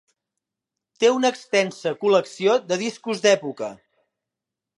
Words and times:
Té 1.03 1.11
una 1.15 1.29
extensa 1.33 1.93
col·lecció 2.05 2.57
de 2.73 2.79
discos 2.85 3.23
d'època. 3.27 3.71